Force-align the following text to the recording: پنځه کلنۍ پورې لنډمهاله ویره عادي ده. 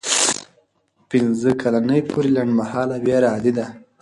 پنځه 1.09 1.49
کلنۍ 1.61 2.01
پورې 2.09 2.29
لنډمهاله 2.35 2.95
ویره 3.05 3.27
عادي 3.33 3.51
ده. 3.57 3.65